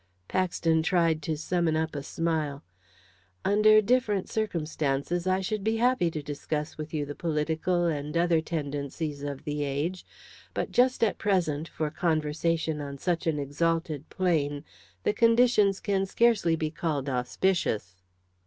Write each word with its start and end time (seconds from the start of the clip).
Paxton 0.27 0.81
tried 0.81 1.21
to 1.21 1.37
summon 1.37 1.75
up 1.75 1.95
a 1.95 2.01
smile. 2.01 2.63
"Under 3.45 3.83
different 3.83 4.27
circumstances 4.29 5.27
I 5.27 5.41
should 5.41 5.63
be 5.63 5.77
happy 5.77 6.09
to 6.09 6.23
discuss 6.23 6.75
with 6.75 6.91
you 6.91 7.05
the 7.05 7.13
political 7.13 7.85
and 7.85 8.17
other 8.17 8.41
tendencies 8.41 9.21
of 9.21 9.43
the 9.43 9.63
age, 9.63 10.03
but 10.55 10.71
just 10.71 11.03
at 11.03 11.19
present, 11.19 11.67
for 11.67 11.91
conversation 11.91 12.81
on 12.81 12.97
such 12.97 13.27
an 13.27 13.37
exalted 13.37 14.09
plane, 14.09 14.63
the 15.03 15.13
conditions 15.13 15.79
can 15.79 16.07
scarcely 16.07 16.55
be 16.55 16.71
called 16.71 17.07
auspicious." 17.07 18.01